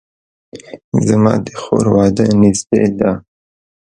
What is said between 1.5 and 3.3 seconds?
خور واده نږدې ده